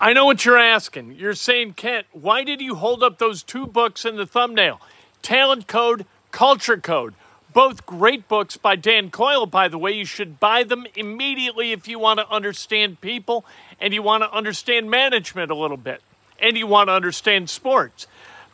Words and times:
I 0.00 0.12
know 0.12 0.26
what 0.26 0.44
you're 0.44 0.58
asking. 0.58 1.16
You're 1.18 1.34
saying, 1.34 1.72
Kent, 1.74 2.06
why 2.12 2.44
did 2.44 2.60
you 2.60 2.76
hold 2.76 3.02
up 3.02 3.18
those 3.18 3.42
two 3.42 3.66
books 3.66 4.04
in 4.04 4.16
the 4.16 4.26
thumbnail? 4.26 4.80
Talent 5.22 5.66
Code, 5.66 6.06
Culture 6.30 6.76
Code. 6.76 7.14
Both 7.52 7.84
great 7.84 8.28
books 8.28 8.56
by 8.56 8.76
Dan 8.76 9.10
Coyle, 9.10 9.46
by 9.46 9.66
the 9.66 9.78
way. 9.78 9.92
You 9.92 10.04
should 10.04 10.38
buy 10.38 10.62
them 10.62 10.86
immediately 10.94 11.72
if 11.72 11.88
you 11.88 11.98
want 11.98 12.20
to 12.20 12.30
understand 12.30 13.00
people 13.00 13.44
and 13.80 13.92
you 13.92 14.02
want 14.02 14.22
to 14.22 14.32
understand 14.32 14.88
management 14.88 15.50
a 15.50 15.56
little 15.56 15.76
bit 15.76 16.00
and 16.38 16.56
you 16.56 16.68
want 16.68 16.88
to 16.88 16.92
understand 16.92 17.50
sports. 17.50 18.06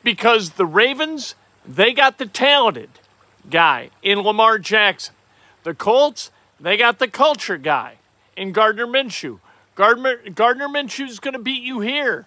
Because 0.02 0.52
the 0.52 0.64
Ravens, 0.64 1.34
they 1.66 1.92
got 1.92 2.16
the 2.16 2.26
talented 2.26 2.88
guy 3.50 3.90
in 4.02 4.20
Lamar 4.20 4.58
Jackson. 4.58 5.14
The 5.64 5.74
Colts, 5.74 6.30
they 6.58 6.78
got 6.78 6.98
the 6.98 7.08
culture 7.08 7.58
guy 7.58 7.96
in 8.34 8.52
Gardner 8.52 8.86
Minshew. 8.86 9.40
Gardner, 9.74 10.16
Gardner 10.34 10.68
Minshew 10.68 11.08
is 11.08 11.18
going 11.18 11.34
to 11.34 11.40
beat 11.40 11.62
you 11.62 11.80
here. 11.80 12.26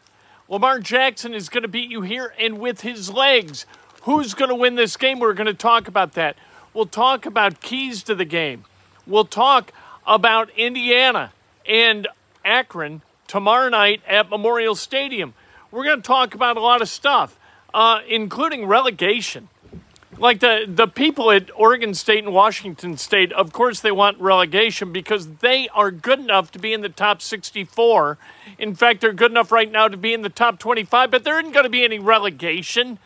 Lamar 0.49 0.79
Jackson 0.79 1.33
is 1.33 1.49
going 1.49 1.63
to 1.63 1.67
beat 1.67 1.89
you 1.89 2.01
here 2.01 2.33
and 2.39 2.59
with 2.59 2.81
his 2.81 3.09
legs. 3.11 3.65
Who's 4.03 4.33
going 4.33 4.49
to 4.49 4.55
win 4.55 4.75
this 4.75 4.97
game? 4.97 5.19
We're 5.19 5.33
going 5.33 5.47
to 5.47 5.53
talk 5.53 5.87
about 5.87 6.13
that. 6.13 6.37
We'll 6.73 6.85
talk 6.85 7.25
about 7.25 7.61
keys 7.61 8.03
to 8.03 8.15
the 8.15 8.25
game. 8.25 8.65
We'll 9.05 9.25
talk 9.25 9.71
about 10.05 10.49
Indiana 10.57 11.33
and 11.67 12.07
Akron 12.45 13.01
tomorrow 13.27 13.69
night 13.69 14.01
at 14.07 14.29
Memorial 14.29 14.75
Stadium. 14.75 15.33
We're 15.71 15.83
going 15.83 16.01
to 16.01 16.07
talk 16.07 16.33
about 16.33 16.55
a 16.55 16.61
lot 16.61 16.81
of 16.81 16.89
stuff, 16.89 17.37
uh, 17.73 17.99
including 18.07 18.65
relegation. 18.65 19.49
Like 20.19 20.39
the, 20.39 20.65
the 20.67 20.87
people 20.87 21.29
at 21.29 21.51
Oregon 21.55 21.93
State 21.93 22.23
and 22.23 22.33
Washington 22.33 22.97
State, 22.97 23.31
of 23.33 23.53
course, 23.53 23.81
they 23.81 23.91
want 23.91 24.19
relegation 24.19 24.91
because 24.91 25.27
they 25.27 25.69
are 25.75 25.91
good 25.91 26.19
enough 26.19 26.49
to 26.53 26.59
be 26.59 26.73
in 26.73 26.81
the 26.81 26.89
top 26.89 27.21
64. 27.21 28.17
In 28.57 28.73
fact, 28.73 29.01
they're 29.01 29.13
good 29.13 29.29
enough 29.29 29.51
right 29.51 29.71
now 29.71 29.87
to 29.87 29.95
be 29.95 30.13
in 30.13 30.23
the 30.23 30.29
top 30.29 30.57
25, 30.57 31.11
but 31.11 31.23
there 31.23 31.39
isn't 31.39 31.51
going 31.51 31.65
to 31.65 31.69
be 31.69 31.83
any 31.83 31.99
relegation 31.99 32.97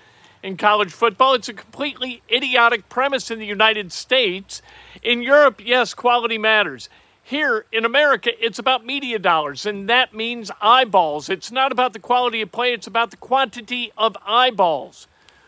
in 0.42 0.56
college 0.56 0.94
football. 0.94 1.34
It's 1.34 1.50
a 1.50 1.54
completely 1.54 2.22
idiotic 2.32 2.88
premise 2.88 3.30
in 3.30 3.40
the 3.40 3.46
United 3.46 3.92
States. 3.92 4.62
In 5.04 5.22
Europe, 5.22 5.62
yes, 5.62 5.94
quality 5.94 6.38
matters. 6.38 6.88
Here 7.22 7.66
in 7.74 7.84
America, 7.84 8.32
it's 8.40 8.58
about 8.58 8.86
media 8.86 9.20
dollars, 9.20 9.66
and 9.66 9.90
that 9.90 10.14
means 10.14 10.50
eyeballs. 10.62 11.30
It's 11.30 11.52
not 11.52 11.74
about 11.74 11.92
the 11.92 12.00
quality 12.00 12.42
of 12.42 12.54
play, 12.54 12.72
it's 12.74 12.88
about 12.88 13.12
the 13.12 13.18
quantity 13.18 13.92
of 13.98 14.16
eyeballs. 14.26 15.08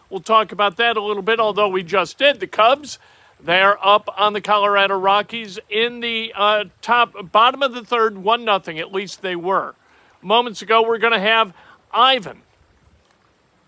We'll 0.09 0.21
talk 0.21 0.51
about 0.51 0.77
that 0.77 0.97
a 0.97 1.01
little 1.01 1.23
bit, 1.23 1.39
although 1.39 1.67
we 1.67 1.83
just 1.83 2.17
did. 2.17 2.39
The 2.39 2.47
Cubs, 2.47 2.99
they're 3.39 3.83
up 3.85 4.09
on 4.17 4.33
the 4.33 4.41
Colorado 4.41 4.97
Rockies 4.97 5.59
in 5.69 5.99
the 5.99 6.31
uh, 6.35 6.65
top, 6.81 7.31
bottom 7.31 7.61
of 7.63 7.73
the 7.73 7.83
third, 7.83 8.17
1 8.17 8.45
nothing. 8.45 8.79
At 8.79 8.93
least 8.93 9.21
they 9.21 9.35
were. 9.35 9.75
Moments 10.21 10.61
ago, 10.61 10.81
we're 10.87 10.99
going 10.99 11.13
to 11.13 11.19
have 11.19 11.53
Ivan. 11.91 12.41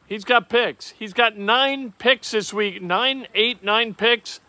He's 0.08 0.24
got 0.24 0.50
picks. 0.50 0.92
He's 0.92 1.14
got 1.14 1.38
nine 1.38 1.94
picks 1.98 2.32
this 2.32 2.54
week. 2.54 2.82
Nine, 2.82 3.28
eight, 3.34 3.64
nine 3.64 3.94
picks. 3.94 4.40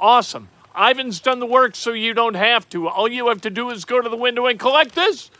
Awesome. 0.00 0.48
Ivan's 0.76 1.20
done 1.20 1.38
the 1.38 1.46
work 1.46 1.76
so 1.76 1.92
you 1.92 2.14
don't 2.14 2.34
have 2.34 2.68
to. 2.70 2.88
All 2.88 3.08
you 3.08 3.28
have 3.28 3.40
to 3.42 3.50
do 3.50 3.70
is 3.70 3.84
go 3.84 4.00
to 4.00 4.08
the 4.08 4.16
window 4.16 4.46
and 4.46 4.58
collect 4.58 4.94
this. 4.94 5.30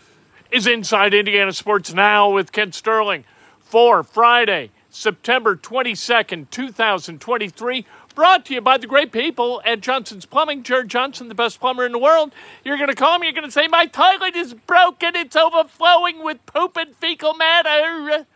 Is 0.50 0.66
Inside 0.66 1.14
Indiana 1.14 1.52
Sports 1.52 1.92
Now 1.92 2.30
with 2.30 2.50
Kent 2.50 2.74
Sterling 2.74 3.24
for 3.60 4.02
Friday, 4.02 4.70
September 4.90 5.56
22nd, 5.56 6.50
2023. 6.50 7.86
Brought 8.14 8.44
to 8.46 8.54
you 8.54 8.60
by 8.60 8.76
the 8.76 8.86
great 8.86 9.12
people 9.12 9.62
at 9.64 9.80
Johnson's 9.80 10.26
Plumbing. 10.26 10.62
Jared 10.62 10.88
Johnson, 10.88 11.28
the 11.28 11.34
best 11.34 11.60
plumber 11.60 11.86
in 11.86 11.92
the 11.92 11.98
world. 11.98 12.32
You're 12.64 12.76
going 12.76 12.88
to 12.88 12.94
call 12.94 13.18
me, 13.18 13.28
you're 13.28 13.34
going 13.34 13.46
to 13.46 13.50
say, 13.50 13.68
My 13.68 13.86
toilet 13.86 14.36
is 14.36 14.54
broken. 14.54 15.16
It's 15.16 15.36
overflowing 15.36 16.22
with 16.22 16.44
poop 16.46 16.76
and 16.76 16.94
fecal 16.96 17.34
matter 17.34 18.26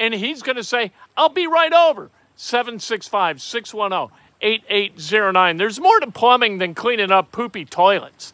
and 0.00 0.14
he's 0.14 0.42
going 0.42 0.56
to 0.56 0.64
say, 0.64 0.90
I'll 1.16 1.28
be 1.28 1.46
right 1.46 1.72
over. 1.72 2.10
765 2.34 3.40
610 3.42 4.16
8809. 4.40 5.56
There's 5.58 5.78
more 5.78 6.00
to 6.00 6.10
plumbing 6.10 6.56
than 6.58 6.74
cleaning 6.74 7.12
up 7.12 7.30
poopy 7.30 7.66
toilets. 7.66 8.32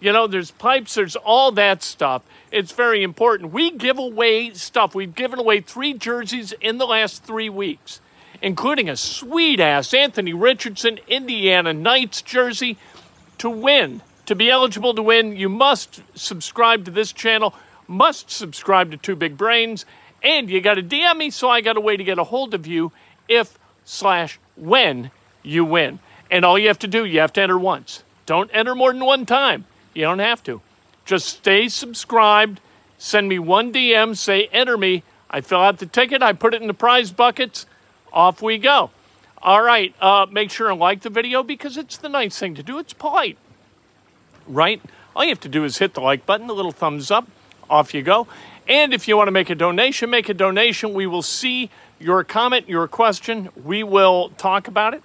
You 0.00 0.12
know, 0.12 0.26
there's 0.26 0.50
pipes, 0.50 0.94
there's 0.94 1.16
all 1.16 1.52
that 1.52 1.82
stuff. 1.82 2.22
It's 2.52 2.72
very 2.72 3.02
important. 3.02 3.52
We 3.52 3.70
give 3.70 3.98
away 3.98 4.52
stuff. 4.52 4.94
We've 4.94 5.14
given 5.14 5.38
away 5.38 5.60
three 5.60 5.94
jerseys 5.94 6.52
in 6.60 6.78
the 6.78 6.86
last 6.86 7.24
three 7.24 7.48
weeks, 7.48 8.00
including 8.42 8.88
a 8.88 8.96
sweet 8.96 9.60
ass 9.60 9.94
Anthony 9.94 10.32
Richardson 10.32 10.98
Indiana 11.08 11.72
Knights 11.72 12.22
jersey. 12.22 12.76
To 13.38 13.50
win, 13.50 14.00
to 14.26 14.34
be 14.34 14.50
eligible 14.50 14.94
to 14.94 15.02
win, 15.02 15.36
you 15.36 15.48
must 15.48 16.02
subscribe 16.14 16.84
to 16.84 16.90
this 16.90 17.12
channel, 17.12 17.54
must 17.88 18.30
subscribe 18.30 18.90
to 18.92 18.96
Two 18.96 19.16
Big 19.16 19.36
Brains, 19.36 19.84
and 20.22 20.48
you 20.48 20.60
got 20.60 20.74
to 20.74 20.82
DM 20.82 21.16
me 21.16 21.30
so 21.30 21.50
I 21.50 21.60
got 21.60 21.76
a 21.76 21.80
way 21.80 21.96
to 21.96 22.04
get 22.04 22.18
a 22.18 22.24
hold 22.24 22.54
of 22.54 22.66
you 22.66 22.92
if 23.28 23.58
slash 23.84 24.38
when 24.56 25.10
you 25.42 25.64
win. 25.64 25.98
And 26.30 26.44
all 26.44 26.58
you 26.58 26.68
have 26.68 26.78
to 26.80 26.88
do, 26.88 27.04
you 27.04 27.20
have 27.20 27.32
to 27.34 27.42
enter 27.42 27.58
once. 27.58 28.02
Don't 28.26 28.50
enter 28.52 28.74
more 28.74 28.92
than 28.92 29.04
one 29.04 29.26
time. 29.26 29.66
You 29.94 30.02
don't 30.02 30.18
have 30.18 30.42
to. 30.44 30.60
Just 31.04 31.26
stay 31.26 31.68
subscribed. 31.68 32.60
Send 32.98 33.28
me 33.28 33.38
one 33.38 33.72
DM, 33.72 34.16
say 34.16 34.48
enter 34.52 34.76
me. 34.76 35.02
I 35.30 35.40
fill 35.40 35.60
out 35.60 35.78
the 35.78 35.86
ticket, 35.86 36.22
I 36.22 36.32
put 36.32 36.54
it 36.54 36.62
in 36.62 36.68
the 36.68 36.74
prize 36.74 37.10
buckets. 37.10 37.66
Off 38.12 38.42
we 38.42 38.58
go. 38.58 38.90
All 39.42 39.62
right, 39.62 39.94
uh, 40.00 40.26
make 40.30 40.50
sure 40.50 40.70
and 40.70 40.80
like 40.80 41.02
the 41.02 41.10
video 41.10 41.42
because 41.42 41.76
it's 41.76 41.96
the 41.96 42.08
nice 42.08 42.38
thing 42.38 42.54
to 42.54 42.62
do. 42.62 42.78
It's 42.78 42.92
polite, 42.92 43.36
right? 44.46 44.80
All 45.14 45.24
you 45.24 45.30
have 45.30 45.40
to 45.40 45.48
do 45.48 45.64
is 45.64 45.78
hit 45.78 45.94
the 45.94 46.00
like 46.00 46.24
button, 46.24 46.46
the 46.46 46.54
little 46.54 46.72
thumbs 46.72 47.10
up. 47.10 47.28
Off 47.68 47.94
you 47.94 48.02
go. 48.02 48.26
And 48.68 48.94
if 48.94 49.08
you 49.08 49.16
want 49.16 49.28
to 49.28 49.32
make 49.32 49.50
a 49.50 49.54
donation, 49.54 50.10
make 50.10 50.28
a 50.28 50.34
donation. 50.34 50.94
We 50.94 51.06
will 51.06 51.22
see 51.22 51.70
your 51.98 52.22
comment, 52.24 52.68
your 52.68 52.86
question. 52.88 53.48
We 53.62 53.82
will 53.82 54.30
talk 54.36 54.68
about 54.68 54.94
it 54.94 55.02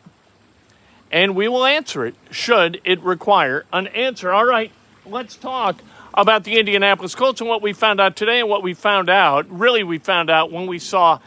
and 1.12 1.36
we 1.36 1.48
will 1.48 1.66
answer 1.66 2.06
it 2.06 2.16
should 2.30 2.82
it 2.84 3.02
require 3.02 3.66
an 3.74 3.88
answer. 3.88 4.32
All 4.32 4.46
right, 4.46 4.72
let's 5.09 5.36
talk 5.36 5.81
about 6.14 6.44
the 6.44 6.59
Indianapolis 6.59 7.16
Colts 7.16 7.42
and 7.42 7.50
what 7.50 7.62
we 7.62 7.74
found 7.74 8.00
out 8.00 8.16
today 8.16 8.39
and 8.39 8.50
what 8.50 8.63
we 8.63 8.74
found 8.74 9.10
out. 9.10 9.50
Really, 9.50 9.84
we 9.84 9.98
found 9.98 10.30
out 10.30 10.51
when 10.51 10.68
we 10.68 10.80
saw 10.80 11.19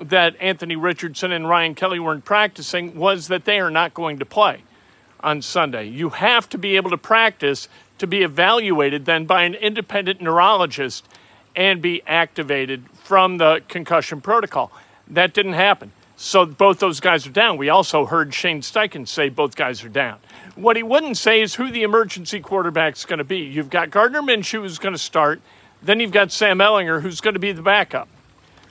that 0.00 0.34
Anthony 0.40 0.76
Richardson 0.76 1.32
and 1.32 1.48
Ryan 1.48 1.74
Kelly 1.74 2.00
weren't 2.00 2.24
practicing 2.24 2.96
was 2.96 3.28
that 3.28 3.44
they 3.44 3.60
are 3.60 3.70
not 3.70 3.94
going 3.94 4.18
to 4.18 4.24
play 4.24 4.62
on 5.20 5.42
Sunday. 5.42 5.88
You 5.88 6.10
have 6.10 6.48
to 6.50 6.58
be 6.58 6.76
able 6.76 6.90
to 6.90 6.98
practice 6.98 7.68
to 7.98 8.06
be 8.06 8.22
evaluated 8.22 9.04
then 9.04 9.26
by 9.26 9.42
an 9.42 9.54
independent 9.54 10.20
neurologist 10.22 11.06
and 11.54 11.82
be 11.82 12.02
activated 12.06 12.88
from 13.04 13.36
the 13.36 13.62
concussion 13.68 14.20
protocol. 14.20 14.72
That 15.08 15.34
didn't 15.34 15.52
happen. 15.52 15.92
So 16.16 16.46
both 16.46 16.78
those 16.78 17.00
guys 17.00 17.26
are 17.26 17.30
down. 17.30 17.58
We 17.58 17.68
also 17.68 18.06
heard 18.06 18.32
Shane 18.32 18.60
Steichen 18.62 19.06
say 19.06 19.28
both 19.28 19.56
guys 19.56 19.84
are 19.84 19.88
down. 19.88 20.18
What 20.54 20.76
he 20.76 20.82
wouldn't 20.82 21.16
say 21.16 21.40
is 21.40 21.54
who 21.54 21.70
the 21.70 21.82
emergency 21.82 22.40
quarterback's 22.40 23.04
going 23.04 23.18
to 23.18 23.24
be. 23.24 23.38
You've 23.38 23.70
got 23.70 23.90
Gardner 23.90 24.22
Minshew 24.22 24.62
who's 24.62 24.78
going 24.78 24.94
to 24.94 24.98
start. 24.98 25.40
Then 25.82 26.00
you've 26.00 26.12
got 26.12 26.32
Sam 26.32 26.58
Ehlinger 26.58 27.02
who's 27.02 27.20
going 27.20 27.34
to 27.34 27.40
be 27.40 27.52
the 27.52 27.62
backup. 27.62 28.08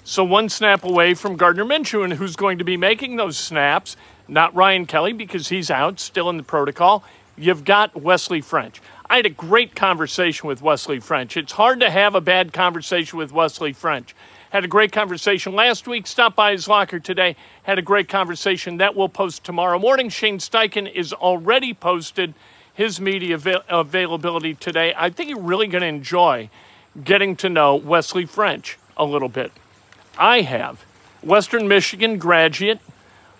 So 0.04 0.24
one 0.24 0.50
snap 0.50 0.84
away 0.84 1.14
from 1.14 1.36
Gardner 1.36 1.66
Minshew 1.66 2.04
and 2.04 2.14
who's 2.14 2.36
going 2.36 2.58
to 2.58 2.64
be 2.64 2.78
making 2.78 3.16
those 3.16 3.38
snaps, 3.38 3.96
not 4.28 4.56
Ryan 4.56 4.86
Kelly 4.86 5.14
because 5.14 5.50
he's 5.50 5.70
out, 5.70 6.00
still 6.00 6.30
in 6.30 6.38
the 6.38 6.44
protocol. 6.44 7.04
You've 7.38 7.64
got 7.64 7.96
Wesley 7.96 8.42
French. 8.42 8.82
I 9.10 9.18
had 9.18 9.26
a 9.26 9.30
great 9.30 9.76
conversation 9.76 10.48
with 10.48 10.62
Wesley 10.62 11.00
French. 11.00 11.38
It's 11.38 11.54
hard 11.54 11.80
to 11.80 11.90
have 11.90 12.16
a 12.16 12.22
bad 12.22 12.54
conversation 12.54 13.18
with 13.18 13.32
Wesley 13.32 13.74
French. 13.74 14.16
Had 14.50 14.64
a 14.64 14.68
great 14.68 14.92
conversation 14.92 15.54
last 15.54 15.88
week. 15.88 16.08
Stopped 16.08 16.36
by 16.36 16.54
his 16.54 16.68
locker 16.68 17.00
today. 17.00 17.36
Had 17.64 17.78
a 17.78 17.84
great 17.84 18.10
conversation. 18.10 18.78
That 18.78 18.96
will 18.96 19.10
post 19.10 19.44
tomorrow 19.44 19.78
morning. 19.78 20.10
Shane 20.10 20.40
Steichen 20.40 20.92
is 20.92 21.14
already 21.14 21.74
posted 21.74 22.34
his 22.74 23.00
media 23.00 23.36
avail- 23.36 23.64
availability 23.70 24.56
today. 24.56 24.94
I 24.98 25.12
think 25.12 25.30
you're 25.30 25.40
really 25.40 25.68
going 25.68 25.82
to 25.82 25.88
enjoy 25.88 26.50
getting 27.04 27.36
to 27.38 27.50
know 27.50 27.76
Wesley 27.76 28.26
French 28.26 28.80
a 28.98 29.06
little 29.06 29.30
bit. 29.30 29.52
I 30.18 30.42
have. 30.42 30.84
Western 31.22 31.68
Michigan 31.68 32.18
graduate, 32.18 32.80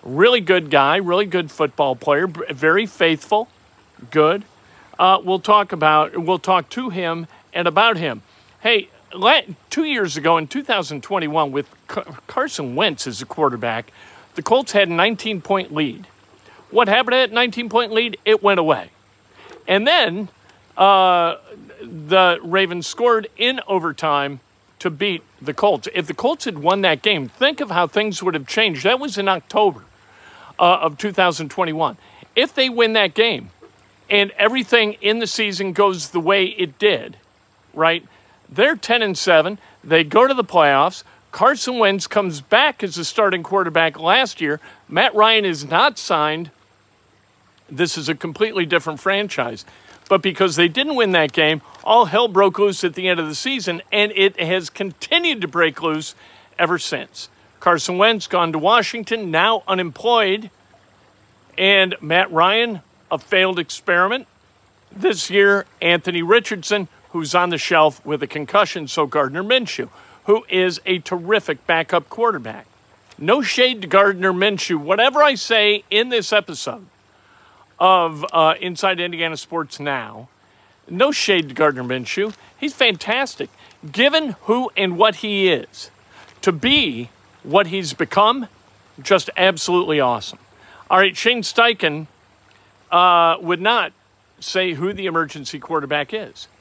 really 0.02 0.40
good 0.40 0.70
guy, 0.70 0.96
really 0.96 1.26
good 1.26 1.50
football 1.50 1.96
player, 1.96 2.26
very 2.26 2.86
faithful, 2.86 3.48
good. 4.10 4.44
Uh, 4.98 5.18
we'll 5.24 5.40
talk 5.40 5.72
about, 5.72 6.16
we'll 6.16 6.38
talk 6.38 6.68
to 6.70 6.90
him 6.90 7.26
and 7.52 7.66
about 7.66 7.96
him. 7.96 8.22
Hey, 8.60 8.90
two 9.70 9.84
years 9.84 10.16
ago 10.16 10.36
in 10.36 10.46
2021, 10.46 11.52
with 11.52 11.66
Carson 12.26 12.74
Wentz 12.74 13.06
as 13.06 13.22
a 13.22 13.26
quarterback, 13.26 13.92
the 14.34 14.42
Colts 14.42 14.72
had 14.72 14.88
a 14.88 14.92
19 14.92 15.40
point 15.40 15.74
lead. 15.74 16.06
What 16.70 16.88
happened 16.88 17.14
at 17.14 17.32
19 17.32 17.68
point 17.68 17.92
lead? 17.92 18.18
It 18.24 18.42
went 18.42 18.60
away. 18.60 18.90
And 19.66 19.86
then 19.86 20.28
uh, 20.76 21.36
the 21.82 22.38
Ravens 22.42 22.86
scored 22.86 23.28
in 23.36 23.60
overtime 23.66 24.40
to 24.78 24.90
beat 24.90 25.22
the 25.40 25.52
Colts. 25.52 25.88
If 25.94 26.06
the 26.06 26.14
Colts 26.14 26.44
had 26.44 26.58
won 26.58 26.80
that 26.82 27.02
game, 27.02 27.28
think 27.28 27.60
of 27.60 27.70
how 27.70 27.86
things 27.86 28.22
would 28.22 28.34
have 28.34 28.46
changed. 28.46 28.84
That 28.84 28.98
was 28.98 29.18
in 29.18 29.28
October 29.28 29.82
uh, 30.58 30.78
of 30.78 30.96
2021. 30.98 31.96
If 32.36 32.54
they 32.54 32.68
win 32.68 32.94
that 32.94 33.14
game 33.14 33.50
and 34.08 34.30
everything 34.32 34.94
in 34.94 35.18
the 35.18 35.26
season 35.26 35.72
goes 35.72 36.10
the 36.10 36.20
way 36.20 36.46
it 36.46 36.78
did, 36.78 37.16
right? 37.74 38.04
They're 38.50 38.76
10 38.76 39.02
and 39.02 39.16
7. 39.16 39.58
They 39.84 40.04
go 40.04 40.26
to 40.26 40.34
the 40.34 40.44
playoffs. 40.44 41.04
Carson 41.32 41.78
Wentz 41.78 42.06
comes 42.06 42.40
back 42.40 42.82
as 42.82 42.96
the 42.96 43.04
starting 43.04 43.42
quarterback 43.42 43.98
last 43.98 44.40
year. 44.40 44.60
Matt 44.88 45.14
Ryan 45.14 45.44
is 45.44 45.64
not 45.64 45.98
signed. 45.98 46.50
This 47.68 47.96
is 47.96 48.08
a 48.08 48.14
completely 48.14 48.66
different 48.66 48.98
franchise. 48.98 49.64
But 50.08 50.22
because 50.22 50.56
they 50.56 50.66
didn't 50.66 50.96
win 50.96 51.12
that 51.12 51.32
game, 51.32 51.62
all 51.84 52.06
hell 52.06 52.26
broke 52.26 52.58
loose 52.58 52.82
at 52.82 52.94
the 52.94 53.08
end 53.08 53.20
of 53.20 53.28
the 53.28 53.34
season, 53.34 53.80
and 53.92 54.10
it 54.16 54.40
has 54.40 54.68
continued 54.68 55.40
to 55.42 55.48
break 55.48 55.80
loose 55.80 56.16
ever 56.58 56.78
since. 56.78 57.28
Carson 57.60 57.96
Wentz 57.96 58.26
gone 58.26 58.50
to 58.50 58.58
Washington, 58.58 59.30
now 59.30 59.62
unemployed, 59.68 60.50
and 61.56 61.94
Matt 62.00 62.32
Ryan, 62.32 62.80
a 63.10 63.18
failed 63.18 63.60
experiment. 63.60 64.26
This 64.90 65.30
year, 65.30 65.66
Anthony 65.80 66.22
Richardson, 66.22 66.88
who's 67.10 67.34
on 67.34 67.50
the 67.50 67.58
shelf 67.58 68.04
with 68.04 68.22
a 68.22 68.26
concussion, 68.26 68.88
so 68.88 69.06
Gardner 69.06 69.42
Minshew, 69.42 69.88
who 70.24 70.44
is 70.48 70.80
a 70.86 70.98
terrific 70.98 71.66
backup 71.66 72.08
quarterback. 72.08 72.66
No 73.18 73.42
shade 73.42 73.82
to 73.82 73.88
Gardner 73.88 74.32
Minshew. 74.32 74.76
Whatever 74.76 75.22
I 75.22 75.34
say 75.34 75.84
in 75.90 76.08
this 76.08 76.32
episode 76.32 76.86
of 77.78 78.24
uh, 78.32 78.54
Inside 78.60 79.00
Indiana 79.00 79.36
Sports 79.36 79.80
Now, 79.80 80.28
no 80.88 81.12
shade 81.12 81.48
to 81.48 81.54
Gardner 81.54 81.84
Minshew. 81.84 82.34
He's 82.58 82.74
fantastic. 82.74 83.50
Given 83.90 84.36
who 84.42 84.70
and 84.76 84.96
what 84.96 85.16
he 85.16 85.48
is, 85.48 85.90
to 86.42 86.52
be 86.52 87.10
what 87.42 87.68
he's 87.68 87.92
become, 87.94 88.48
just 89.02 89.30
absolutely 89.36 90.00
awesome. 90.00 90.38
All 90.90 90.98
right, 90.98 91.16
Shane 91.16 91.42
Steichen 91.42 92.06
uh, 92.90 93.36
would 93.40 93.60
not 93.60 93.92
say 94.40 94.74
who 94.74 94.92
the 94.92 95.06
emergency 95.06 95.58
quarterback 95.58 96.12
is. 96.12 96.48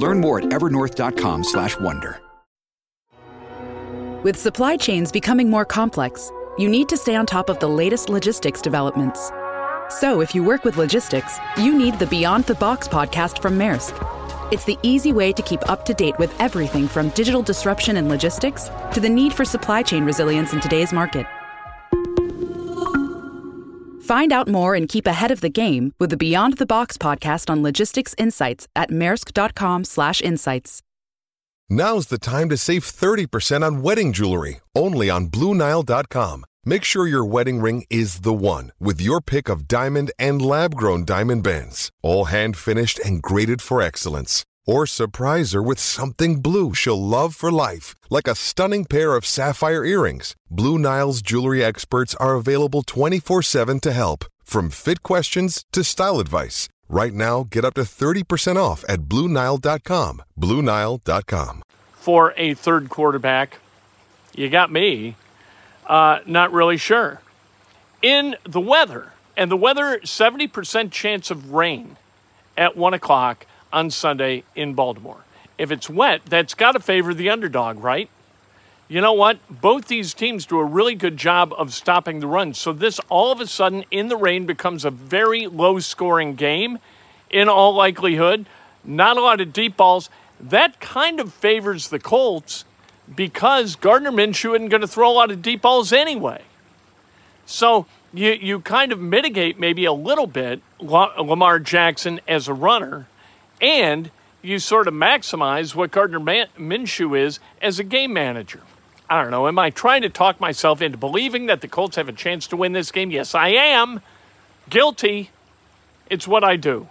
Learn 0.00 0.20
more 0.20 0.38
at 0.38 0.46
evernorth.com 0.46 1.44
slash 1.44 1.78
wonder. 1.78 2.20
With 4.22 4.36
supply 4.36 4.76
chains 4.76 5.10
becoming 5.10 5.48
more 5.48 5.64
complex, 5.64 6.30
you 6.58 6.68
need 6.68 6.90
to 6.90 6.96
stay 6.98 7.14
on 7.14 7.24
top 7.24 7.48
of 7.48 7.58
the 7.58 7.68
latest 7.68 8.10
logistics 8.10 8.60
developments. 8.60 9.30
So, 9.88 10.20
if 10.20 10.34
you 10.34 10.44
work 10.44 10.62
with 10.62 10.76
logistics, 10.76 11.38
you 11.56 11.76
need 11.76 11.98
the 11.98 12.06
Beyond 12.06 12.44
the 12.44 12.54
Box 12.54 12.86
podcast 12.86 13.40
from 13.40 13.58
Maersk. 13.58 13.94
It's 14.52 14.64
the 14.64 14.78
easy 14.82 15.12
way 15.12 15.32
to 15.32 15.42
keep 15.42 15.66
up 15.70 15.84
to 15.86 15.94
date 15.94 16.18
with 16.18 16.38
everything 16.38 16.86
from 16.86 17.08
digital 17.10 17.40
disruption 17.42 17.96
in 17.96 18.08
logistics 18.08 18.68
to 18.92 19.00
the 19.00 19.08
need 19.08 19.32
for 19.32 19.44
supply 19.44 19.82
chain 19.82 20.04
resilience 20.04 20.52
in 20.52 20.60
today's 20.60 20.92
market. 20.92 21.26
Find 24.10 24.32
out 24.32 24.48
more 24.48 24.74
and 24.74 24.88
keep 24.88 25.06
ahead 25.06 25.30
of 25.30 25.40
the 25.40 25.48
game 25.48 25.94
with 26.00 26.10
the 26.10 26.16
Beyond 26.16 26.58
the 26.58 26.66
Box 26.66 26.98
podcast 26.98 27.48
on 27.48 27.62
logistics 27.62 28.12
insights 28.18 28.66
at 28.74 28.90
maersk.com/insights. 28.90 30.82
Now's 31.68 32.08
the 32.08 32.18
time 32.18 32.48
to 32.48 32.56
save 32.56 32.82
30% 32.82 33.62
on 33.62 33.82
wedding 33.82 34.12
jewelry, 34.12 34.62
only 34.74 35.08
on 35.10 35.28
bluenile.com. 35.28 36.44
Make 36.64 36.82
sure 36.82 37.06
your 37.06 37.24
wedding 37.24 37.60
ring 37.60 37.84
is 37.88 38.22
the 38.22 38.34
one 38.34 38.72
with 38.80 39.00
your 39.00 39.20
pick 39.20 39.48
of 39.48 39.68
diamond 39.68 40.10
and 40.18 40.42
lab-grown 40.42 41.04
diamond 41.04 41.44
bands, 41.44 41.92
all 42.02 42.24
hand-finished 42.24 42.98
and 43.04 43.22
graded 43.22 43.62
for 43.62 43.80
excellence. 43.80 44.44
Or 44.66 44.86
surprise 44.86 45.52
her 45.52 45.62
with 45.62 45.78
something 45.78 46.40
blue 46.40 46.74
she'll 46.74 47.00
love 47.00 47.34
for 47.34 47.50
life, 47.50 47.94
like 48.08 48.28
a 48.28 48.34
stunning 48.34 48.84
pair 48.84 49.16
of 49.16 49.26
sapphire 49.26 49.84
earrings. 49.84 50.36
Blue 50.50 50.78
Nile's 50.78 51.22
jewelry 51.22 51.64
experts 51.64 52.14
are 52.16 52.34
available 52.34 52.82
24 52.82 53.42
7 53.42 53.80
to 53.80 53.92
help, 53.92 54.24
from 54.44 54.70
fit 54.70 55.02
questions 55.02 55.64
to 55.72 55.82
style 55.82 56.20
advice. 56.20 56.68
Right 56.88 57.14
now, 57.14 57.46
get 57.48 57.64
up 57.64 57.74
to 57.74 57.82
30% 57.82 58.56
off 58.56 58.84
at 58.88 59.02
BlueNile.com. 59.02 60.22
BlueNile.com. 60.38 61.62
For 61.92 62.34
a 62.36 62.54
third 62.54 62.88
quarterback, 62.90 63.58
you 64.34 64.48
got 64.48 64.72
me. 64.72 65.16
Uh, 65.86 66.20
not 66.26 66.52
really 66.52 66.76
sure. 66.76 67.20
In 68.02 68.36
the 68.44 68.60
weather, 68.60 69.12
and 69.36 69.50
the 69.50 69.56
weather, 69.56 70.00
70% 70.00 70.90
chance 70.90 71.30
of 71.30 71.52
rain 71.52 71.96
at 72.56 72.76
1 72.76 72.94
o'clock 72.94 73.46
on 73.72 73.90
Sunday 73.90 74.44
in 74.54 74.74
Baltimore. 74.74 75.24
If 75.58 75.70
it's 75.70 75.90
wet, 75.90 76.22
that's 76.26 76.54
got 76.54 76.72
to 76.72 76.80
favor 76.80 77.12
the 77.12 77.30
underdog, 77.30 77.82
right? 77.82 78.08
You 78.88 79.00
know 79.00 79.12
what? 79.12 79.38
Both 79.48 79.86
these 79.86 80.14
teams 80.14 80.46
do 80.46 80.58
a 80.58 80.64
really 80.64 80.96
good 80.96 81.16
job 81.16 81.54
of 81.56 81.72
stopping 81.72 82.18
the 82.18 82.26
run. 82.26 82.54
So 82.54 82.72
this 82.72 82.98
all 83.08 83.30
of 83.30 83.40
a 83.40 83.46
sudden 83.46 83.84
in 83.90 84.08
the 84.08 84.16
rain 84.16 84.46
becomes 84.46 84.84
a 84.84 84.90
very 84.90 85.46
low 85.46 85.78
scoring 85.78 86.34
game 86.34 86.78
in 87.30 87.48
all 87.48 87.72
likelihood. 87.72 88.46
Not 88.82 89.16
a 89.16 89.20
lot 89.20 89.40
of 89.40 89.52
deep 89.52 89.76
balls. 89.76 90.10
That 90.40 90.80
kind 90.80 91.20
of 91.20 91.32
favors 91.32 91.88
the 91.88 92.00
Colts 92.00 92.64
because 93.14 93.76
Gardner 93.76 94.10
Minshew 94.10 94.56
isn't 94.56 94.70
going 94.70 94.80
to 94.80 94.88
throw 94.88 95.10
a 95.10 95.12
lot 95.12 95.30
of 95.30 95.40
deep 95.40 95.62
balls 95.62 95.92
anyway. 95.92 96.42
So 97.46 97.86
you, 98.12 98.32
you 98.32 98.60
kind 98.60 98.90
of 98.90 99.00
mitigate 99.00 99.58
maybe 99.58 99.84
a 99.84 99.92
little 99.92 100.26
bit 100.26 100.62
Lamar 100.80 101.58
Jackson 101.60 102.20
as 102.26 102.48
a 102.48 102.54
runner 102.54 103.06
and 103.60 104.10
you 104.42 104.58
sort 104.58 104.88
of 104.88 104.94
maximize 104.94 105.74
what 105.74 105.90
Gardner 105.90 106.20
Minshew 106.20 107.18
is 107.18 107.40
as 107.60 107.78
a 107.78 107.84
game 107.84 108.12
manager. 108.12 108.60
I 109.08 109.20
don't 109.22 109.30
know. 109.30 109.48
Am 109.48 109.58
I 109.58 109.70
trying 109.70 110.02
to 110.02 110.08
talk 110.08 110.40
myself 110.40 110.80
into 110.80 110.96
believing 110.96 111.46
that 111.46 111.60
the 111.60 111.68
Colts 111.68 111.96
have 111.96 112.08
a 112.08 112.12
chance 112.12 112.46
to 112.48 112.56
win 112.56 112.72
this 112.72 112.92
game? 112.92 113.10
Yes, 113.10 113.34
I 113.34 113.48
am. 113.48 114.00
Guilty. 114.68 115.30
It's 116.08 116.28
what 116.28 116.44
I 116.44 116.56
do. 116.56 116.88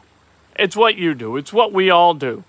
It's 0.58 0.76
what 0.76 0.96
you 0.96 1.14
do. 1.16 1.38
It's 1.38 1.54
what 1.54 1.72
we 1.72 1.90
all 1.90 2.14
do. 2.14 2.44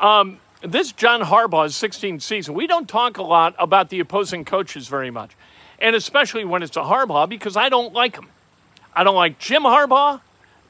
Um, 0.00 0.38
this 0.62 0.92
John 0.92 1.20
Harbaugh's 1.20 1.74
16th 1.74 2.22
season, 2.22 2.54
we 2.54 2.66
don't 2.66 2.88
talk 2.88 3.18
a 3.18 3.22
lot 3.22 3.54
about 3.58 3.90
the 3.90 4.00
opposing 4.00 4.44
coaches 4.44 4.88
very 4.88 5.10
much, 5.10 5.36
and 5.78 5.94
especially 5.94 6.44
when 6.44 6.62
it's 6.62 6.76
a 6.76 6.80
Harbaugh 6.80 7.28
because 7.28 7.56
I 7.56 7.68
don't 7.68 7.92
like 7.92 8.16
him. 8.16 8.28
I 8.94 9.04
don't 9.04 9.14
like 9.14 9.38
Jim 9.38 9.62
Harbaugh. 9.62 10.20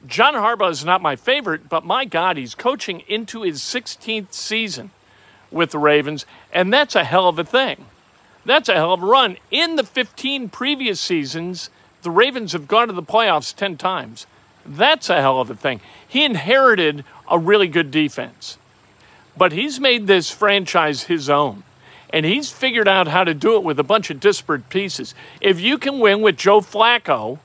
John 0.07 0.33
Harbaugh 0.33 0.71
is 0.71 0.85
not 0.85 1.01
my 1.01 1.15
favorite, 1.15 1.67
but 1.67 1.85
my 1.85 2.05
God, 2.05 2.37
he's 2.37 2.55
coaching 2.55 3.01
into 3.07 3.41
his 3.41 3.61
16th 3.61 4.33
season 4.33 4.91
with 5.51 5.71
the 5.71 5.79
Ravens, 5.79 6.25
and 6.51 6.71
that's 6.71 6.95
a 6.95 7.03
hell 7.03 7.27
of 7.27 7.39
a 7.39 7.43
thing. 7.43 7.85
That's 8.45 8.69
a 8.69 8.75
hell 8.75 8.93
of 8.93 9.01
a 9.01 9.05
run. 9.05 9.37
In 9.49 9.75
the 9.75 9.83
15 9.83 10.49
previous 10.49 11.01
seasons, 11.01 11.69
the 12.03 12.11
Ravens 12.11 12.53
have 12.53 12.67
gone 12.67 12.87
to 12.87 12.93
the 12.93 13.01
playoffs 13.01 13.55
10 13.55 13.77
times. 13.77 14.27
That's 14.65 15.09
a 15.09 15.21
hell 15.21 15.39
of 15.41 15.49
a 15.49 15.55
thing. 15.55 15.81
He 16.07 16.23
inherited 16.23 17.03
a 17.29 17.39
really 17.39 17.67
good 17.67 17.89
defense. 17.89 18.57
But 19.37 19.51
he's 19.51 19.79
made 19.79 20.07
this 20.07 20.29
franchise 20.29 21.03
his 21.03 21.29
own. 21.29 21.63
And 22.11 22.25
he's 22.25 22.51
figured 22.51 22.87
out 22.87 23.07
how 23.07 23.23
to 23.23 23.33
do 23.33 23.55
it 23.55 23.63
with 23.63 23.79
a 23.79 23.83
bunch 23.83 24.09
of 24.09 24.19
disparate 24.19 24.69
pieces. 24.69 25.15
If 25.41 25.59
you 25.59 25.77
can 25.77 25.99
win 25.99 26.21
with 26.21 26.37
Joe 26.37 26.61
Flacco, 26.61 27.39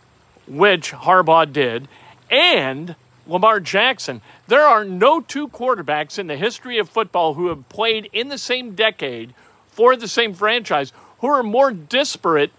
which 0.47 0.93
Harbaugh 0.93 1.51
did, 1.51 1.89
and 2.31 2.95
Lamar 3.27 3.61
Jackson, 3.61 4.23
there 4.49 4.67
are 4.67 4.85
no 4.85 5.21
two 5.21 5.49
quarterbacks 5.49 6.19
in 6.19 6.27
the 6.27 6.37
history 6.37 6.79
of 6.79 6.89
football 6.89 7.35
who 7.35 7.49
have 7.49 7.69
played 7.69 8.09
in 8.13 8.29
the 8.29 8.39
same 8.39 8.75
decade 8.75 9.35
for 9.69 9.97
the 9.97 10.09
same 10.09 10.35
franchise 10.35 10.93
who 11.19 11.29
are 11.29 11.43
more 11.43 11.71
disparate 11.71 12.53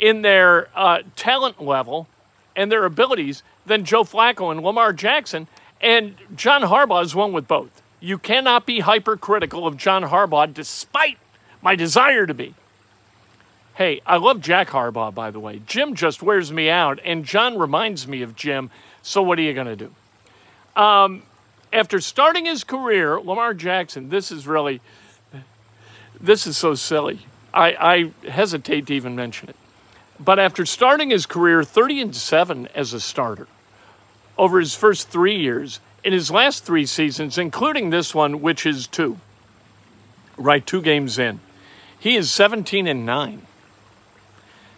in 0.00 0.22
their 0.22 0.68
uh, 0.74 1.02
talent 1.14 1.62
level 1.62 2.06
and 2.54 2.72
their 2.72 2.84
abilities 2.84 3.42
than 3.66 3.84
Joe 3.84 4.04
Flacco 4.04 4.50
and 4.50 4.62
Lamar 4.62 4.92
Jackson. 4.92 5.46
And 5.80 6.16
John 6.34 6.62
Harbaugh 6.62 7.04
is 7.04 7.14
one 7.14 7.32
with 7.32 7.46
both. 7.46 7.82
You 8.00 8.18
cannot 8.18 8.66
be 8.66 8.80
hypercritical 8.80 9.66
of 9.66 9.76
John 9.76 10.04
Harbaugh 10.04 10.52
despite 10.52 11.18
my 11.62 11.76
desire 11.76 12.26
to 12.26 12.34
be. 12.34 12.54
Hey, 13.74 14.00
I 14.06 14.16
love 14.16 14.40
Jack 14.40 14.70
Harbaugh, 14.70 15.14
by 15.14 15.30
the 15.30 15.40
way. 15.40 15.60
Jim 15.66 15.94
just 15.94 16.22
wears 16.22 16.50
me 16.50 16.70
out, 16.70 16.98
and 17.04 17.26
John 17.26 17.58
reminds 17.58 18.08
me 18.08 18.22
of 18.22 18.34
Jim. 18.34 18.70
So, 19.06 19.22
what 19.22 19.38
are 19.38 19.42
you 19.42 19.54
going 19.54 19.68
to 19.68 19.76
do? 19.76 20.82
Um, 20.82 21.22
after 21.72 22.00
starting 22.00 22.44
his 22.44 22.64
career, 22.64 23.20
Lamar 23.20 23.54
Jackson, 23.54 24.08
this 24.08 24.32
is 24.32 24.48
really, 24.48 24.80
this 26.20 26.44
is 26.48 26.56
so 26.56 26.74
silly. 26.74 27.20
I, 27.54 28.12
I 28.24 28.28
hesitate 28.28 28.88
to 28.88 28.94
even 28.94 29.14
mention 29.14 29.48
it. 29.48 29.54
But 30.18 30.40
after 30.40 30.66
starting 30.66 31.10
his 31.10 31.24
career 31.24 31.62
30 31.62 32.00
and 32.00 32.16
7 32.16 32.66
as 32.74 32.92
a 32.92 32.98
starter 32.98 33.46
over 34.36 34.58
his 34.58 34.74
first 34.74 35.08
three 35.08 35.36
years, 35.36 35.78
in 36.02 36.12
his 36.12 36.32
last 36.32 36.64
three 36.64 36.84
seasons, 36.84 37.38
including 37.38 37.90
this 37.90 38.12
one, 38.12 38.42
which 38.42 38.66
is 38.66 38.88
two, 38.88 39.18
right, 40.36 40.66
two 40.66 40.82
games 40.82 41.16
in, 41.16 41.38
he 41.96 42.16
is 42.16 42.28
17 42.32 42.88
and 42.88 43.06
9. 43.06 43.45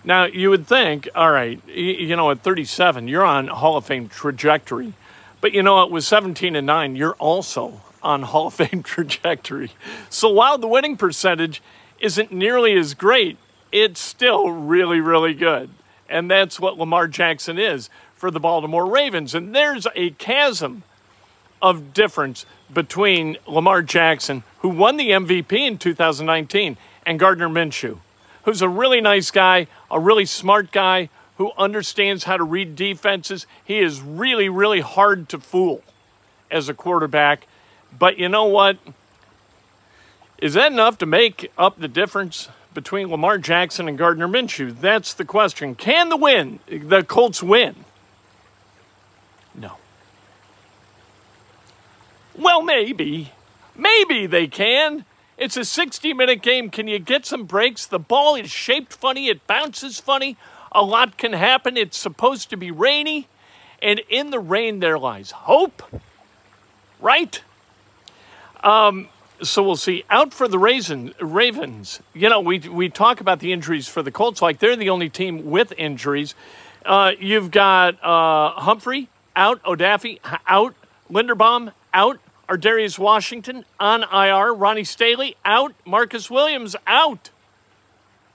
Now, 0.08 0.24
you 0.24 0.48
would 0.48 0.66
think, 0.66 1.06
all 1.14 1.30
right, 1.30 1.60
you 1.68 2.16
know, 2.16 2.30
at 2.30 2.42
37, 2.42 3.08
you're 3.08 3.26
on 3.26 3.48
Hall 3.48 3.76
of 3.76 3.84
Fame 3.84 4.08
trajectory. 4.08 4.94
But 5.42 5.52
you 5.52 5.62
know 5.62 5.74
what? 5.74 5.90
With 5.90 6.02
17 6.02 6.56
and 6.56 6.66
9, 6.66 6.96
you're 6.96 7.12
also 7.16 7.82
on 8.02 8.22
Hall 8.22 8.46
of 8.46 8.54
Fame 8.54 8.82
trajectory. 8.84 9.70
So 10.08 10.30
while 10.30 10.56
the 10.56 10.66
winning 10.66 10.96
percentage 10.96 11.62
isn't 12.00 12.32
nearly 12.32 12.72
as 12.72 12.94
great, 12.94 13.36
it's 13.70 14.00
still 14.00 14.50
really, 14.50 14.98
really 14.98 15.34
good. 15.34 15.68
And 16.08 16.30
that's 16.30 16.58
what 16.58 16.78
Lamar 16.78 17.06
Jackson 17.06 17.58
is 17.58 17.90
for 18.16 18.30
the 18.30 18.40
Baltimore 18.40 18.86
Ravens. 18.86 19.34
And 19.34 19.54
there's 19.54 19.86
a 19.94 20.12
chasm 20.12 20.84
of 21.60 21.92
difference 21.92 22.46
between 22.72 23.36
Lamar 23.46 23.82
Jackson, 23.82 24.42
who 24.60 24.70
won 24.70 24.96
the 24.96 25.10
MVP 25.10 25.52
in 25.52 25.76
2019, 25.76 26.78
and 27.04 27.18
Gardner 27.18 27.50
Minshew, 27.50 27.98
who's 28.44 28.62
a 28.62 28.68
really 28.68 29.00
nice 29.00 29.30
guy, 29.30 29.66
a 29.90 30.00
really 30.00 30.24
smart 30.24 30.72
guy 30.72 31.08
who 31.36 31.52
understands 31.56 32.24
how 32.24 32.36
to 32.36 32.44
read 32.44 32.74
defenses. 32.76 33.46
He 33.64 33.78
is 33.78 34.00
really, 34.00 34.48
really 34.48 34.80
hard 34.80 35.28
to 35.30 35.38
fool 35.38 35.82
as 36.50 36.68
a 36.68 36.74
quarterback. 36.74 37.46
But 37.96 38.18
you 38.18 38.28
know 38.28 38.44
what? 38.44 38.78
Is 40.38 40.54
that 40.54 40.72
enough 40.72 40.98
to 40.98 41.06
make 41.06 41.50
up 41.56 41.78
the 41.80 41.88
difference 41.88 42.48
between 42.74 43.08
Lamar 43.08 43.38
Jackson 43.38 43.88
and 43.88 43.98
Gardner 43.98 44.28
Minshew? 44.28 44.78
That's 44.80 45.14
the 45.14 45.24
question. 45.24 45.74
Can 45.74 46.08
the 46.08 46.16
win 46.16 46.60
the 46.68 47.02
Colts 47.02 47.42
win? 47.42 47.84
No. 49.54 49.72
Well, 52.36 52.62
maybe. 52.62 53.32
Maybe 53.76 54.26
they 54.26 54.46
can. 54.46 55.04
It's 55.38 55.56
a 55.56 55.64
60 55.64 56.14
minute 56.14 56.42
game. 56.42 56.68
Can 56.68 56.88
you 56.88 56.98
get 56.98 57.24
some 57.24 57.44
breaks? 57.44 57.86
The 57.86 58.00
ball 58.00 58.34
is 58.34 58.50
shaped 58.50 58.92
funny, 58.92 59.28
it 59.28 59.46
bounces 59.46 60.00
funny. 60.00 60.36
A 60.72 60.82
lot 60.82 61.16
can 61.16 61.32
happen. 61.32 61.76
It's 61.76 61.96
supposed 61.96 62.50
to 62.50 62.56
be 62.56 62.70
rainy. 62.70 63.28
And 63.80 64.00
in 64.10 64.30
the 64.30 64.40
rain, 64.40 64.80
there 64.80 64.98
lies 64.98 65.30
hope, 65.30 65.82
right? 67.00 67.40
Um, 68.62 69.08
so 69.40 69.62
we'll 69.62 69.76
see. 69.76 70.04
Out 70.10 70.34
for 70.34 70.48
the 70.48 70.58
Raisin, 70.58 71.14
Ravens. 71.20 72.00
You 72.12 72.28
know, 72.28 72.40
we, 72.40 72.58
we 72.58 72.88
talk 72.88 73.20
about 73.20 73.38
the 73.38 73.52
injuries 73.52 73.88
for 73.88 74.02
the 74.02 74.10
Colts 74.10 74.42
like 74.42 74.58
they're 74.58 74.76
the 74.76 74.90
only 74.90 75.08
team 75.08 75.48
with 75.48 75.72
injuries. 75.78 76.34
Uh, 76.84 77.12
you've 77.18 77.50
got 77.50 78.02
uh, 78.04 78.60
Humphrey 78.60 79.08
out, 79.36 79.62
Odafe 79.62 80.18
out, 80.46 80.74
Linderbaum 81.10 81.72
out, 81.94 82.18
Ar'Darius 82.48 82.98
Washington 82.98 83.64
on 83.78 84.02
IR, 84.04 84.54
Ronnie 84.54 84.84
Stanley 84.84 85.36
out, 85.44 85.74
Marcus 85.84 86.30
Williams 86.30 86.74
out. 86.86 87.30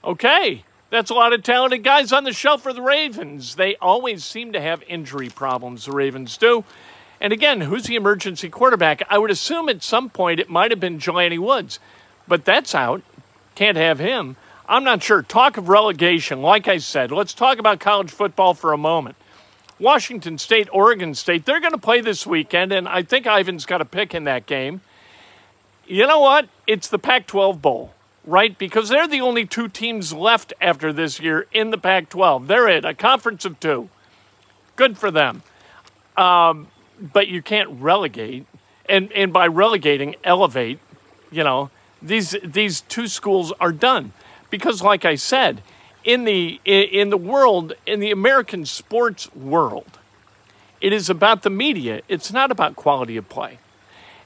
Okay, 0.04 0.64
that's 0.90 1.10
a 1.10 1.14
lot 1.14 1.32
of 1.32 1.42
talented 1.42 1.82
guys 1.82 2.12
on 2.12 2.22
the 2.22 2.32
shelf 2.32 2.62
for 2.62 2.72
the 2.72 2.82
Ravens. 2.82 3.56
They 3.56 3.74
always 3.76 4.24
seem 4.24 4.52
to 4.52 4.60
have 4.60 4.84
injury 4.86 5.30
problems, 5.30 5.86
the 5.86 5.92
Ravens 5.92 6.36
do. 6.36 6.64
And 7.20 7.32
again, 7.32 7.62
who's 7.62 7.84
the 7.84 7.96
emergency 7.96 8.48
quarterback? 8.48 9.02
I 9.08 9.18
would 9.18 9.30
assume 9.30 9.68
at 9.68 9.82
some 9.82 10.10
point 10.10 10.38
it 10.40 10.50
might 10.50 10.70
have 10.70 10.80
been 10.80 10.98
Jelani 10.98 11.38
Woods, 11.38 11.80
but 12.28 12.44
that's 12.44 12.74
out. 12.74 13.02
Can't 13.54 13.76
have 13.76 13.98
him. 13.98 14.36
I'm 14.68 14.84
not 14.84 15.02
sure. 15.02 15.22
Talk 15.22 15.56
of 15.56 15.68
relegation. 15.68 16.42
Like 16.42 16.68
I 16.68 16.78
said, 16.78 17.10
let's 17.10 17.34
talk 17.34 17.58
about 17.58 17.80
college 17.80 18.10
football 18.10 18.54
for 18.54 18.72
a 18.72 18.78
moment. 18.78 19.16
Washington 19.78 20.38
State, 20.38 20.68
Oregon 20.72 21.14
State, 21.14 21.44
they're 21.44 21.60
going 21.60 21.72
to 21.72 21.78
play 21.78 22.00
this 22.00 22.26
weekend, 22.26 22.72
and 22.72 22.88
I 22.88 23.02
think 23.02 23.26
Ivan's 23.26 23.66
got 23.66 23.80
a 23.80 23.84
pick 23.84 24.14
in 24.14 24.24
that 24.24 24.46
game. 24.46 24.80
You 25.86 26.06
know 26.06 26.20
what? 26.20 26.48
It's 26.66 26.88
the 26.88 26.98
Pac 26.98 27.26
12 27.26 27.60
Bowl, 27.60 27.92
right? 28.24 28.56
Because 28.56 28.88
they're 28.88 29.08
the 29.08 29.20
only 29.20 29.44
two 29.46 29.68
teams 29.68 30.12
left 30.12 30.52
after 30.60 30.92
this 30.92 31.20
year 31.20 31.46
in 31.52 31.70
the 31.70 31.78
Pac 31.78 32.08
12. 32.08 32.46
They're 32.46 32.68
it, 32.68 32.84
a 32.84 32.94
conference 32.94 33.44
of 33.44 33.58
two. 33.60 33.88
Good 34.76 34.96
for 34.96 35.10
them. 35.10 35.42
Um, 36.16 36.68
but 37.00 37.28
you 37.28 37.42
can't 37.42 37.68
relegate, 37.80 38.46
and 38.88 39.10
and 39.12 39.32
by 39.32 39.46
relegating, 39.48 40.14
elevate. 40.22 40.78
You 41.30 41.42
know, 41.42 41.70
these 42.00 42.36
these 42.44 42.82
two 42.82 43.08
schools 43.08 43.52
are 43.60 43.72
done 43.72 44.12
because, 44.48 44.82
like 44.82 45.04
I 45.04 45.16
said, 45.16 45.60
in 46.04 46.24
the 46.24 46.60
in 46.64 47.10
the 47.10 47.16
world, 47.16 47.72
in 47.86 48.00
the 48.00 48.10
American 48.10 48.66
sports 48.66 49.34
world, 49.34 49.98
it 50.80 50.92
is 50.92 51.10
about 51.10 51.42
the 51.42 51.50
media. 51.50 52.02
It's 52.08 52.32
not 52.32 52.50
about 52.50 52.76
quality 52.76 53.16
of 53.16 53.28
play, 53.28 53.58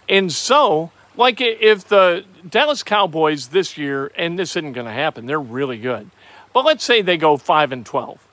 and 0.09 0.33
so. 0.33 0.91
Like 1.17 1.41
if 1.41 1.89
the 1.89 2.25
Dallas 2.49 2.85
Cowboys 2.85 3.49
this 3.49 3.77
year, 3.77 4.13
and 4.15 4.39
this 4.39 4.55
isn't 4.55 4.75
going 4.75 4.87
to 4.87 4.93
happen, 4.93 5.27
they're 5.27 5.41
really 5.41 5.77
good. 5.77 6.09
But 6.53 6.65
let's 6.65 6.85
say 6.85 7.03
they 7.03 7.17
go 7.17 7.37
5 7.37 7.73
and 7.73 7.85
12, 7.85 8.29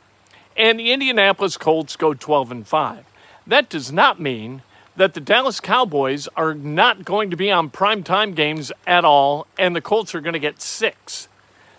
and 0.56 0.80
the 0.80 0.92
Indianapolis 0.92 1.58
Colts 1.58 1.96
go 1.96 2.14
12 2.14 2.52
and 2.52 2.68
5 2.68 3.06
that 3.48 3.70
does 3.70 3.92
not 3.92 4.20
mean 4.20 4.62
that 4.96 5.14
the 5.14 5.20
Dallas 5.20 5.60
Cowboys 5.60 6.28
are 6.36 6.54
not 6.54 7.06
going 7.06 7.30
to 7.32 7.38
be 7.38 7.52
on 7.52 7.70
primetime 7.70 8.34
games 8.34 8.72
at 8.88 9.06
all 9.06 9.46
and 9.58 9.76
the 9.76 9.82
Colts 9.82 10.16
are 10.16 10.22
going 10.22 10.34
to 10.34 10.40
get 10.40 10.62
six. 10.62 11.28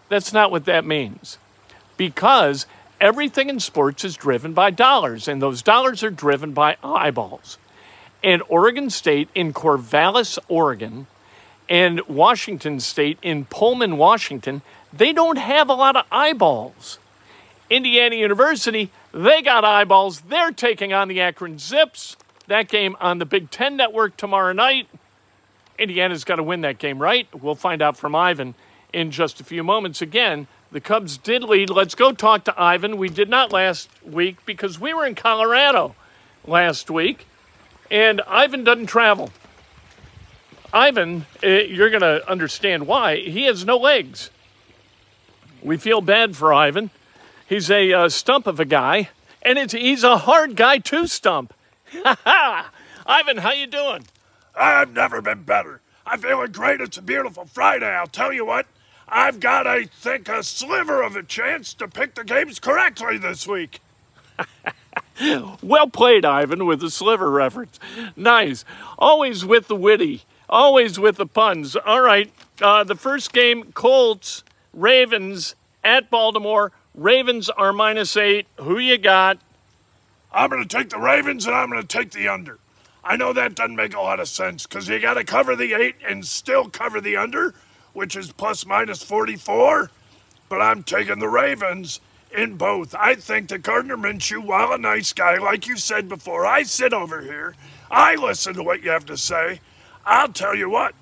That's 0.08 0.32
not 0.32 0.50
what 0.50 0.66
that 0.66 0.85
means. 0.85 1.38
Because 1.97 2.67
everything 3.00 3.49
in 3.49 3.61
sports 3.61 4.05
is 4.05 4.17
driven 4.17 4.53
by 4.53 4.71
dollars, 4.71 5.29
and 5.29 5.41
those 5.41 5.62
dollars 5.62 6.03
are 6.03 6.11
driven 6.11 6.53
by 6.53 6.76
eyeballs. 6.83 7.59
And 8.23 8.43
Oregon 8.49 8.91
State 8.91 9.29
in 9.35 9.53
Corvallis, 9.53 10.38
Oregon, 10.49 11.07
and 11.69 12.00
Washington 12.09 12.81
State 12.81 13.19
in 13.23 13.45
Pullman, 13.45 13.97
Washington, 13.97 14.62
they 14.93 15.12
don't 15.12 15.38
have 15.38 15.69
a 15.69 15.75
lot 15.75 15.97
of 15.97 16.07
eyeballs. 16.11 16.99
Indiana 17.69 18.15
University 18.15 18.91
they 19.17 19.41
got 19.41 19.65
eyeballs. 19.65 20.21
They're 20.21 20.50
taking 20.50 20.93
on 20.93 21.09
the 21.09 21.23
Akron 21.23 21.59
Zips. 21.59 22.19
That 22.49 22.69
game 22.69 22.97
on 23.00 23.19
the 23.19 23.25
Big 23.25 23.50
Ten 23.50 23.75
Network 23.75 24.19
tomorrow 24.19 24.53
night. 24.53 24.88
Indiana's 25.79 26.23
got 26.25 26.37
to 26.37 26.43
win 26.43 26.61
that 26.61 26.76
game, 26.76 26.99
right? 26.99 27.26
We'll 27.35 27.55
find 27.55 27.81
out 27.81 27.97
from 27.97 28.15
Ivan 28.15 28.55
in 28.93 29.11
just 29.11 29.41
a 29.41 29.45
few 29.45 29.65
moments. 29.65 30.03
Again, 30.03 30.47
the 30.73 30.80
Cubs 30.80 31.16
did 31.16 31.42
lead. 31.42 31.70
Let's 31.70 31.94
go 31.94 32.12
talk 32.12 32.44
to 32.44 32.61
Ivan. 32.61 32.96
We 32.96 33.08
did 33.08 33.28
not 33.28 33.52
last 33.52 33.88
week 34.04 34.44
because 34.44 34.78
we 34.80 34.92
were 34.92 35.06
in 35.06 35.14
Colorado 35.14 35.94
last 36.46 36.90
week, 36.90 37.26
and 37.90 38.20
Ivan 38.23 38.64
doesn't 38.64 38.87
travel. 38.87 39.30
Ivan, 40.73 41.26
eh, 41.42 41.62
you're 41.62 41.90
going 41.90 42.02
to 42.02 42.28
understand 42.28 42.87
why. 42.87 43.16
He 43.16 43.44
has 43.44 43.64
no 43.64 43.76
legs. 43.76 44.30
We 45.62 45.76
feel 45.76 46.00
bad 46.00 46.37
for 46.37 46.52
Ivan. 46.52 46.90
He's 47.49 47.70
a 47.70 47.92
uh, 47.92 48.08
stump 48.08 48.46
of 48.46 48.61
a 48.61 48.64
guy, 48.64 49.11
and 49.42 49.58
it's 49.58 49.73
he's 49.73 50.04
a 50.04 50.18
hard 50.18 50.56
guy 50.56 50.78
to 50.78 51.06
stump. 51.06 51.54
Ivan, 53.06 53.38
how 53.38 53.52
you 53.52 53.66
doing? 53.66 54.04
I've 54.54 54.92
never 54.92 55.23
been 55.23 55.44
better. 55.44 55.80
I'm 56.04 56.20
feeling 56.20 56.52
great. 56.52 56.80
It's 56.80 56.96
a 56.96 57.02
beautiful 57.02 57.46
Friday. 57.46 57.87
I'll 57.87 58.06
tell 58.06 58.32
you 58.32 58.44
what. 58.44 58.66
I've 59.09 59.41
got, 59.41 59.67
I 59.67 59.85
think, 59.85 60.29
a 60.29 60.43
sliver 60.43 61.03
of 61.03 61.17
a 61.17 61.23
chance 61.23 61.75
to 61.75 61.89
pick 61.89 62.15
the 62.15 62.25
games 62.25 62.59
correctly 62.59 63.19
this 63.19 63.47
week. 63.47 63.81
well 65.63 65.89
played, 65.89 66.25
Ivan, 66.25 66.67
with 66.67 66.81
the 66.81 66.91
sliver 66.91 67.31
reference. 67.31 67.79
Nice. 68.17 68.65
Always 68.99 69.45
with 69.45 69.69
the 69.69 69.77
witty. 69.77 70.23
Always 70.49 70.99
with 70.99 71.17
the 71.17 71.27
puns. 71.27 71.77
All 71.77 72.01
right. 72.01 72.33
Uh, 72.61 72.85
the 72.85 72.95
first 72.95 73.33
game, 73.33 73.73
Colts, 73.73 74.43
Ravens 74.73 75.55
at 75.85 76.11
Baltimore. 76.11 76.73
Ravens 76.95 77.49
are 77.51 77.73
minus 77.73 78.17
eight. 78.17 78.47
Who 78.59 78.79
you 78.79 78.99
got? 78.99 79.39
I'm 80.33 80.51
going 80.51 80.67
to 80.67 80.77
take 80.77 80.91
the 80.91 80.99
Ravens 80.99 81.47
and 81.47 81.55
I'm 81.55 81.71
going 81.71 81.83
to 81.83 81.89
take 81.89 82.11
the 82.11 82.29
under. 82.29 82.59
I 83.05 83.17
know 83.17 83.33
that 83.33 83.55
doesn't 83.55 83.77
make 83.77 83.95
a 83.95 84.01
lot 84.01 84.19
of 84.19 84.29
sense 84.29 84.67
because 84.67 84.89
you 84.89 84.99
got 84.99 85.15
to 85.15 85.25
cover 85.25 85.55
the 85.55 85.75
eight 85.75 85.95
and 86.07 86.27
still 86.27 86.69
cover 86.69 87.01
the 87.01 87.17
under, 87.17 87.55
which 87.97 88.15
is 88.15 88.31
plus 88.31 88.67
minus 88.67 89.03
44. 89.03 89.91
But 90.49 90.61
I'm 90.61 90.83
taking 90.83 91.19
the 91.19 91.29
Ravens 91.29 92.00
in 92.31 92.57
both. 92.57 92.95
I 92.95 93.15
think 93.15 93.49
that 93.49 93.62
Gardner 93.62 93.97
Minshew, 93.97 94.45
while 94.45 94.73
a 94.73 94.79
nice 94.79 95.12
guy, 95.12 95.38
like 95.38 95.67
you 95.67 95.76
said 95.76 96.09
before, 96.09 96.47
I 96.47 96.62
sit 96.62 96.93
over 96.93 97.23
here, 97.23 97.55
I 97.91 98.15
listen 98.15 98.55
to 98.55 98.62
what 98.62 98.83
you 98.83 98.91
have 98.91 99.07
to 99.07 99.17
say. 99.17 99.61
I'll 100.05 100.29
tell 100.29 100.55
you 100.55 100.69
what, 100.69 100.95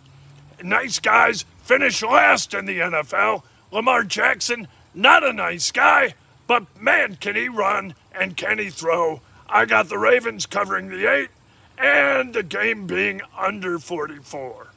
nice 0.63 1.01
guys 1.01 1.45
finish 1.63 2.03
last 2.03 2.55
in 2.55 2.65
the 2.65 2.79
NFL. 2.79 3.43
Lamar 3.73 4.05
Jackson, 4.05 4.69
not 4.95 5.25
a 5.25 5.33
nice 5.33 5.73
guy, 5.73 6.15
but 6.47 6.81
man, 6.81 7.17
can 7.17 7.35
he 7.35 7.49
run 7.49 7.95
and 8.13 8.37
can 8.37 8.59
he 8.59 8.71
throw? 8.71 9.21
I 9.49 9.65
got 9.65 9.89
the 9.89 9.99
Ravens 9.99 10.47
covering 10.47 10.89
the 10.89 11.13
eight 11.13 11.31
and 11.77 12.33
the 12.33 12.45
game 12.45 12.87
being 12.87 13.21
under 13.37 13.79
44. 13.79 14.74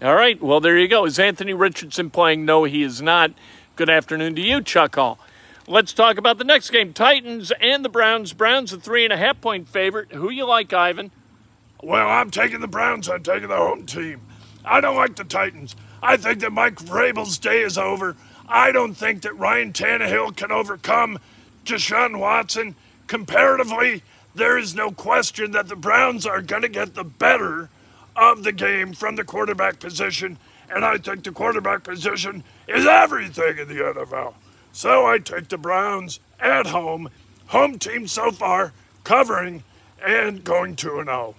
All 0.00 0.14
right. 0.14 0.40
Well, 0.40 0.60
there 0.60 0.78
you 0.78 0.88
go. 0.88 1.04
Is 1.04 1.18
Anthony 1.18 1.52
Richardson 1.52 2.10
playing? 2.10 2.44
No, 2.44 2.64
he 2.64 2.82
is 2.82 3.02
not. 3.02 3.32
Good 3.76 3.90
afternoon 3.90 4.34
to 4.36 4.42
you, 4.42 4.60
Chuck 4.60 4.94
Hall. 4.94 5.18
Let's 5.68 5.92
talk 5.92 6.18
about 6.18 6.38
the 6.38 6.44
next 6.44 6.70
game 6.70 6.92
Titans 6.92 7.52
and 7.60 7.84
the 7.84 7.88
Browns. 7.88 8.32
Browns, 8.32 8.72
a 8.72 8.78
three 8.78 9.04
and 9.04 9.12
a 9.12 9.16
half 9.16 9.40
point 9.40 9.68
favorite. 9.68 10.12
Who 10.12 10.30
you 10.30 10.44
like, 10.44 10.72
Ivan? 10.72 11.10
Well, 11.82 12.08
I'm 12.08 12.30
taking 12.30 12.60
the 12.60 12.68
Browns. 12.68 13.08
I'm 13.08 13.22
taking 13.22 13.48
the 13.48 13.56
home 13.56 13.86
team. 13.86 14.20
I 14.64 14.80
don't 14.80 14.96
like 14.96 15.16
the 15.16 15.24
Titans. 15.24 15.76
I 16.02 16.16
think 16.16 16.40
that 16.40 16.52
Mike 16.52 16.76
Vrabel's 16.76 17.38
day 17.38 17.60
is 17.60 17.78
over. 17.78 18.16
I 18.48 18.72
don't 18.72 18.94
think 18.94 19.22
that 19.22 19.38
Ryan 19.38 19.72
Tannehill 19.72 20.36
can 20.36 20.50
overcome 20.50 21.18
Deshaun 21.64 22.18
Watson. 22.18 22.74
Comparatively, 23.06 24.02
there 24.34 24.58
is 24.58 24.74
no 24.74 24.90
question 24.90 25.52
that 25.52 25.68
the 25.68 25.76
Browns 25.76 26.26
are 26.26 26.42
going 26.42 26.62
to 26.62 26.68
get 26.68 26.94
the 26.94 27.04
better 27.04 27.70
of 28.16 28.44
the 28.44 28.52
game 28.52 28.92
from 28.92 29.16
the 29.16 29.24
quarterback 29.24 29.78
position. 29.80 30.38
And 30.70 30.84
I 30.84 30.98
think 30.98 31.24
the 31.24 31.32
quarterback 31.32 31.84
position 31.84 32.44
is 32.66 32.86
everything 32.86 33.58
in 33.58 33.68
the 33.68 33.74
NFL. 33.74 34.34
So 34.72 35.06
I 35.06 35.18
take 35.18 35.48
the 35.48 35.58
Browns 35.58 36.20
at 36.40 36.66
home, 36.66 37.10
home 37.48 37.78
team 37.78 38.06
so 38.06 38.30
far, 38.30 38.72
covering 39.04 39.64
and 40.04 40.42
going 40.42 40.76
2 40.76 41.02
0. 41.04 41.34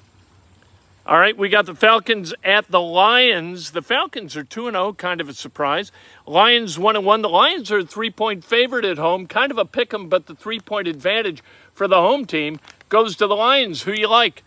All 1.06 1.20
right, 1.20 1.38
we 1.38 1.50
got 1.50 1.66
the 1.66 1.76
Falcons 1.76 2.34
at 2.46 2.70
the 2.72 2.80
Lions. 2.80 3.72
The 3.72 3.82
Falcons 3.82 4.38
are 4.38 4.44
2 4.44 4.72
0, 4.72 4.94
kind 4.94 5.20
of 5.20 5.28
a 5.28 5.34
surprise. 5.34 5.92
Lions 6.26 6.80
1 6.80 7.04
1. 7.04 7.22
The 7.22 7.30
Lions 7.30 7.72
are 7.72 7.80
a 7.80 7.86
three 7.86 8.10
point 8.10 8.46
favorite 8.46 8.86
at 8.86 8.98
home, 8.98 9.28
kind 9.28 9.52
of 9.52 9.58
a 9.58 9.66
pick 9.66 9.94
'em, 9.94 10.08
but 10.08 10.28
the 10.28 10.36
three 10.36 10.62
point 10.62 10.88
advantage 10.88 11.44
for 11.74 11.90
the 11.90 11.98
home 11.98 12.26
team 12.26 12.60
goes 12.88 13.18
to 13.18 13.28
the 13.28 13.36
Lions. 13.36 13.82
Who 13.82 13.92
you 13.92 14.08
like? 14.08 14.44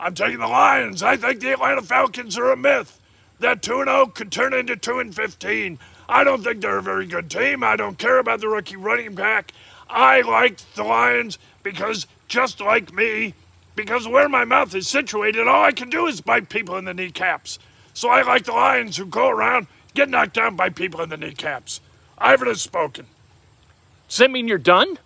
I'm 0.00 0.14
taking 0.14 0.38
the 0.38 0.46
Lions. 0.46 1.02
I 1.02 1.16
think 1.16 1.40
the 1.40 1.52
Atlanta 1.52 1.82
Falcons 1.82 2.38
are 2.38 2.52
a 2.52 2.56
myth. 2.56 3.00
That 3.40 3.62
2 3.62 3.84
0 3.84 4.06
could 4.06 4.32
turn 4.32 4.54
into 4.54 4.76
2 4.76 4.98
and 4.98 5.14
15. 5.14 5.78
I 6.08 6.24
don't 6.24 6.42
think 6.42 6.60
they're 6.60 6.78
a 6.78 6.82
very 6.82 7.06
good 7.06 7.30
team. 7.30 7.62
I 7.62 7.76
don't 7.76 7.98
care 7.98 8.18
about 8.18 8.40
the 8.40 8.48
rookie 8.48 8.76
running 8.76 9.14
back. 9.14 9.52
I 9.88 10.22
like 10.22 10.58
the 10.74 10.84
Lions 10.84 11.38
because, 11.62 12.06
just 12.28 12.60
like 12.60 12.92
me, 12.92 13.34
because 13.78 14.08
where 14.08 14.28
my 14.28 14.44
mouth 14.44 14.74
is 14.74 14.88
situated, 14.88 15.46
all 15.46 15.62
I 15.62 15.72
can 15.72 15.88
do 15.88 16.06
is 16.06 16.20
bite 16.20 16.48
people 16.48 16.76
in 16.76 16.84
the 16.84 16.94
kneecaps. 16.94 17.58
So 17.94 18.08
I 18.08 18.22
like 18.22 18.44
the 18.44 18.52
lions 18.52 18.96
who 18.96 19.06
go 19.06 19.28
around, 19.28 19.66
get 19.94 20.08
knocked 20.08 20.34
down 20.34 20.56
by 20.56 20.68
people 20.68 21.00
in 21.00 21.08
the 21.10 21.16
kneecaps. 21.16 21.80
Ivan 22.16 22.48
has 22.48 22.60
spoken. 22.60 23.06
Does 24.08 24.18
that 24.18 24.30
mean 24.30 24.48
you're 24.48 24.58
done? 24.58 24.98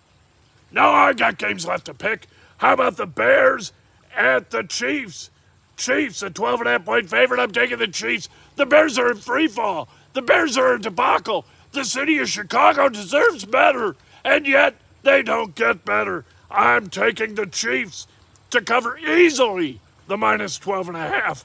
No, 0.71 0.87
I 0.87 1.13
got 1.13 1.39
games 1.39 1.67
left 1.67 1.87
to 1.87 1.95
pick. 1.95 2.27
How 2.59 2.73
about 2.73 2.97
the 2.97 3.07
Bears 3.07 3.73
at 4.17 4.51
the 4.51 4.63
Chiefs? 4.63 5.31
Chiefs, 5.77 6.23
a 6.23 6.31
12 6.31 6.61
and 6.61 6.69
a 6.69 6.73
half 6.73 6.85
point 6.85 7.09
favorite. 7.09 7.41
I'm 7.41 7.51
taking 7.51 7.79
the 7.79 7.89
Chiefs. 7.89 8.29
The 8.57 8.67
Bears 8.67 8.99
are 8.99 9.11
in 9.11 9.19
free 9.19 9.49
fall. 9.49 9.89
The 10.13 10.23
Bears 10.23 10.57
are 10.57 10.75
in 10.75 10.83
debacle. 10.83 11.45
The 11.73 11.85
city 11.85 12.19
of 12.19 12.29
Chicago 12.29 12.89
deserves 12.89 13.45
better, 13.45 13.97
and 14.25 14.47
yet 14.47 14.77
they 15.03 15.23
don't 15.23 15.55
get 15.55 15.85
better. 15.85 16.25
I'm 16.51 16.89
taking 16.89 17.35
the 17.35 17.47
Chiefs 17.47 18.07
to 18.51 18.61
cover 18.61 18.99
easily 18.99 19.81
the 20.07 20.19
minus 20.19 20.59
12 20.59 20.89
and 20.89 20.97
a 20.97 21.01
half. 21.01 21.45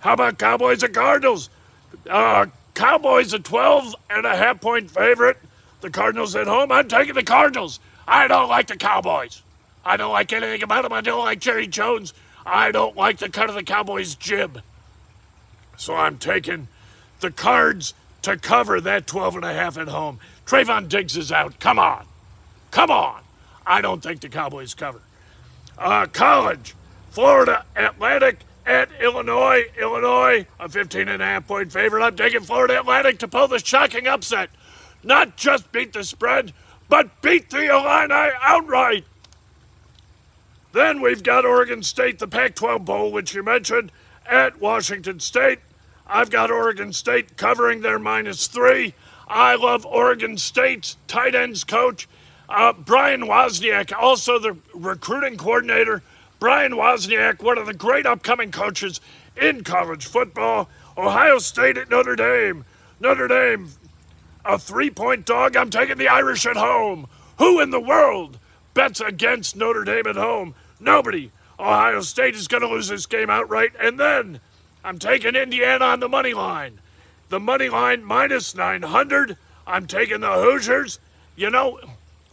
How 0.00 0.14
about 0.14 0.38
Cowboys 0.38 0.82
and 0.82 0.94
Cardinals? 0.94 1.50
Uh, 2.08 2.46
Cowboys 2.74 3.32
a 3.32 3.38
12 3.38 3.94
and 4.10 4.26
a 4.26 4.36
half 4.36 4.60
point 4.60 4.90
favorite. 4.90 5.38
The 5.82 5.90
Cardinals 5.90 6.34
at 6.34 6.46
home. 6.46 6.72
I'm 6.72 6.88
taking 6.88 7.14
the 7.14 7.22
Cardinals. 7.22 7.80
I 8.08 8.26
don't 8.28 8.48
like 8.48 8.68
the 8.68 8.76
Cowboys. 8.76 9.42
I 9.86 9.96
don't 9.96 10.12
like 10.12 10.32
anything 10.32 10.62
about 10.62 10.84
him. 10.84 10.92
I 10.92 11.00
don't 11.00 11.24
like 11.24 11.38
Jerry 11.38 11.68
Jones. 11.68 12.12
I 12.44 12.72
don't 12.72 12.96
like 12.96 13.18
the 13.18 13.28
cut 13.28 13.48
of 13.48 13.54
the 13.54 13.62
Cowboys 13.62 14.16
jib. 14.16 14.60
So 15.76 15.94
I'm 15.94 16.18
taking 16.18 16.68
the 17.20 17.30
cards 17.30 17.94
to 18.22 18.36
cover 18.36 18.80
that 18.80 19.06
12 19.06 19.36
and 19.36 19.44
a 19.44 19.54
half 19.54 19.78
at 19.78 19.88
home. 19.88 20.18
Trevon 20.44 20.88
Diggs 20.88 21.16
is 21.16 21.30
out. 21.30 21.60
Come 21.60 21.78
on. 21.78 22.04
Come 22.72 22.90
on. 22.90 23.22
I 23.64 23.80
don't 23.80 24.02
think 24.02 24.20
the 24.20 24.28
Cowboys 24.28 24.74
cover 24.74 25.00
uh, 25.78 26.06
college, 26.06 26.74
Florida 27.10 27.64
Atlantic 27.76 28.40
at 28.64 28.88
Illinois. 29.00 29.64
Illinois, 29.78 30.46
a 30.58 30.68
15 30.68 31.08
and 31.08 31.22
a 31.22 31.24
half 31.24 31.46
point 31.46 31.72
favorite. 31.72 32.02
I'm 32.02 32.16
taking 32.16 32.40
Florida 32.40 32.80
Atlantic 32.80 33.18
to 33.20 33.28
pull 33.28 33.48
the 33.48 33.58
shocking 33.58 34.06
upset. 34.06 34.50
Not 35.02 35.36
just 35.36 35.70
beat 35.70 35.92
the 35.92 36.02
spread, 36.02 36.52
but 36.88 37.22
beat 37.22 37.50
the 37.50 37.66
Illini 37.66 38.32
outright. 38.40 39.04
Then 40.76 41.00
we've 41.00 41.22
got 41.22 41.46
Oregon 41.46 41.82
State, 41.82 42.18
the 42.18 42.28
Pac 42.28 42.54
12 42.54 42.84
Bowl, 42.84 43.10
which 43.10 43.34
you 43.34 43.42
mentioned, 43.42 43.90
at 44.26 44.60
Washington 44.60 45.20
State. 45.20 45.60
I've 46.06 46.28
got 46.28 46.50
Oregon 46.50 46.92
State 46.92 47.38
covering 47.38 47.80
their 47.80 47.98
minus 47.98 48.46
three. 48.46 48.92
I 49.26 49.54
love 49.54 49.86
Oregon 49.86 50.36
State's 50.36 50.98
tight 51.08 51.34
ends 51.34 51.64
coach. 51.64 52.06
Uh, 52.46 52.74
Brian 52.74 53.22
Wozniak, 53.22 53.90
also 53.98 54.38
the 54.38 54.58
recruiting 54.74 55.38
coordinator. 55.38 56.02
Brian 56.38 56.72
Wozniak, 56.72 57.42
one 57.42 57.56
of 57.56 57.64
the 57.64 57.72
great 57.72 58.04
upcoming 58.04 58.50
coaches 58.50 59.00
in 59.34 59.64
college 59.64 60.04
football. 60.04 60.68
Ohio 60.98 61.38
State 61.38 61.78
at 61.78 61.88
Notre 61.88 62.16
Dame. 62.16 62.66
Notre 63.00 63.28
Dame, 63.28 63.70
a 64.44 64.58
three 64.58 64.90
point 64.90 65.24
dog. 65.24 65.56
I'm 65.56 65.70
taking 65.70 65.96
the 65.96 66.08
Irish 66.08 66.44
at 66.44 66.58
home. 66.58 67.06
Who 67.38 67.60
in 67.60 67.70
the 67.70 67.80
world 67.80 68.38
bets 68.74 69.00
against 69.00 69.56
Notre 69.56 69.82
Dame 69.82 70.06
at 70.06 70.16
home? 70.16 70.54
Nobody. 70.80 71.30
Ohio 71.58 72.00
State 72.02 72.34
is 72.34 72.48
going 72.48 72.62
to 72.62 72.68
lose 72.68 72.88
this 72.88 73.06
game 73.06 73.30
outright. 73.30 73.72
And 73.80 73.98
then 73.98 74.40
I'm 74.84 74.98
taking 74.98 75.34
Indiana 75.34 75.84
on 75.84 76.00
the 76.00 76.08
money 76.08 76.34
line. 76.34 76.80
The 77.28 77.40
money 77.40 77.68
line 77.68 78.04
minus 78.04 78.54
900. 78.54 79.36
I'm 79.66 79.86
taking 79.86 80.20
the 80.20 80.32
Hoosiers. 80.32 81.00
You 81.34 81.50
know, 81.50 81.80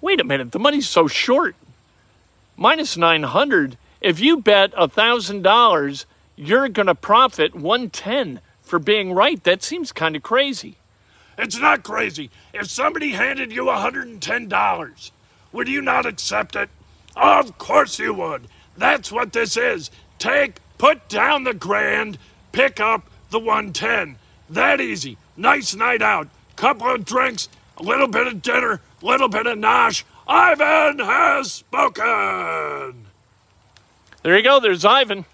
wait 0.02 0.20
a 0.20 0.24
minute, 0.24 0.52
the 0.52 0.60
money's 0.60 0.88
so 0.88 1.08
short. 1.08 1.56
Minus 2.56 2.96
900. 2.98 3.78
If 4.02 4.20
you 4.20 4.38
bet 4.38 4.74
$1,000, 4.74 6.06
you're 6.36 6.70
going 6.70 6.88
to 6.88 6.96
profit 6.96 7.56
110 7.56 8.42
for 8.62 8.80
being 8.80 9.14
right. 9.14 9.44
That 9.44 9.64
seems 9.64 9.92
kind 9.92 10.16
of 10.16 10.24
crazy. 10.24 10.76
It's 11.38 11.58
not 11.58 11.84
crazy. 11.84 12.30
If 12.54 12.70
somebody 12.70 13.12
handed 13.12 13.52
you 13.52 13.66
$110, 13.66 15.12
would 15.52 15.68
you 15.68 15.82
not 15.82 16.06
accept 16.06 16.56
it? 16.56 16.70
Of 17.16 17.58
course 17.58 18.00
you 18.00 18.14
would. 18.14 18.48
That's 18.78 19.12
what 19.12 19.34
this 19.34 19.58
is. 19.58 19.92
Take, 20.20 20.60
put 20.78 21.08
down 21.10 21.44
the 21.44 21.54
grand, 21.54 22.18
pick 22.52 22.80
up 22.80 23.10
the 23.30 23.40
110. 23.40 24.18
That 24.50 24.82
easy. 24.82 25.18
Nice 25.36 25.76
night 25.76 26.02
out. 26.02 26.28
Couple 26.56 26.88
of 26.88 27.06
drinks, 27.06 27.50
a 27.78 27.84
little 27.84 28.08
bit 28.08 28.28
of 28.28 28.42
dinner, 28.42 28.80
a 29.02 29.06
little 29.06 29.28
bit 29.28 29.48
of 29.48 29.58
nosh. 29.58 30.04
Ivan 30.28 31.00
has 31.00 31.52
spoken. 31.52 33.06
There 34.22 34.38
you 34.38 34.44
go. 34.44 34.60
There's 34.60 34.86
Ivan. 34.86 35.26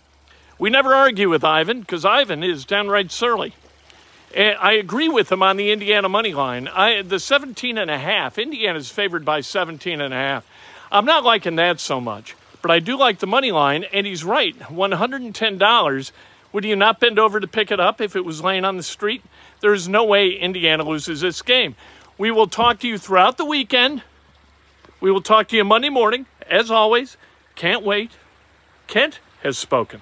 We 0.57 0.69
never 0.69 0.93
argue 0.93 1.29
with 1.29 1.43
Ivan 1.43 1.81
because 1.81 2.05
Ivan 2.05 2.43
is 2.43 2.65
downright 2.65 3.11
surly. 3.11 3.53
And 4.35 4.57
I 4.59 4.73
agree 4.73 5.09
with 5.09 5.31
him 5.31 5.41
on 5.41 5.57
the 5.57 5.71
Indiana 5.71 6.09
money 6.09 6.33
line. 6.33 6.67
I, 6.67 7.01
the 7.01 7.19
17 7.19 7.77
and 7.77 7.89
a 7.89 7.97
half, 7.97 8.37
Indiana's 8.37 8.89
favored 8.89 9.25
by 9.25 9.41
17 9.41 10.01
and 10.01 10.13
a 10.13 10.17
half. 10.17 10.45
I'm 10.91 11.05
not 11.05 11.23
liking 11.23 11.55
that 11.57 11.79
so 11.79 12.01
much, 12.01 12.35
but 12.61 12.71
I 12.71 12.79
do 12.79 12.97
like 12.97 13.19
the 13.19 13.27
money 13.27 13.51
line, 13.51 13.83
and 13.93 14.07
he's 14.07 14.23
right. 14.23 14.57
$110. 14.57 16.11
Would 16.51 16.65
you 16.65 16.75
not 16.75 16.99
bend 16.99 17.19
over 17.19 17.39
to 17.39 17.47
pick 17.47 17.71
it 17.71 17.79
up 17.79 18.01
if 18.01 18.15
it 18.15 18.25
was 18.25 18.43
laying 18.43 18.65
on 18.65 18.77
the 18.77 18.83
street? 18.83 19.21
There's 19.61 19.87
no 19.87 20.03
way 20.03 20.29
Indiana 20.31 20.83
loses 20.83 21.21
this 21.21 21.41
game. 21.43 21.75
We 22.17 22.31
will 22.31 22.47
talk 22.47 22.79
to 22.79 22.87
you 22.87 22.97
throughout 22.97 23.37
the 23.37 23.45
weekend. 23.45 24.01
We 24.99 25.11
will 25.11 25.21
talk 25.21 25.47
to 25.49 25.55
you 25.55 25.63
Monday 25.63 25.89
morning, 25.89 26.25
as 26.49 26.71
always. 26.71 27.17
Can't 27.55 27.83
wait. 27.83 28.11
Kent 28.87 29.19
has 29.43 29.57
spoken. 29.57 30.01